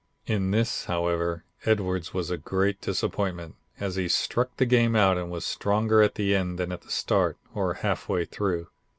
[0.25, 5.29] In this, however, Edwards was a great disappointment, as he stuck the game out and
[5.29, 8.67] was stronger at the end, than at the start or half way through.